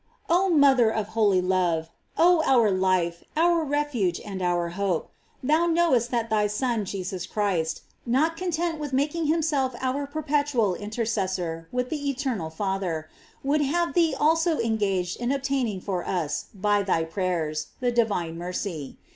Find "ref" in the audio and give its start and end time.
3.63-3.91